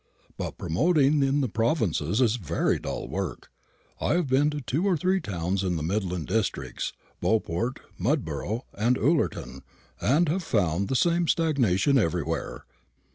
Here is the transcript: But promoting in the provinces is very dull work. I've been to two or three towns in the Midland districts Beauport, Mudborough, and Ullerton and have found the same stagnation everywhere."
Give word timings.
But 0.35 0.57
promoting 0.57 1.21
in 1.21 1.41
the 1.41 1.47
provinces 1.47 2.21
is 2.21 2.37
very 2.37 2.79
dull 2.79 3.07
work. 3.07 3.51
I've 3.99 4.25
been 4.27 4.49
to 4.49 4.59
two 4.59 4.83
or 4.87 4.97
three 4.97 5.21
towns 5.21 5.63
in 5.63 5.75
the 5.75 5.83
Midland 5.83 6.25
districts 6.25 6.91
Beauport, 7.21 7.81
Mudborough, 7.99 8.63
and 8.73 8.97
Ullerton 8.97 9.61
and 10.01 10.27
have 10.27 10.41
found 10.41 10.87
the 10.87 10.95
same 10.95 11.27
stagnation 11.27 11.99
everywhere." 11.99 12.65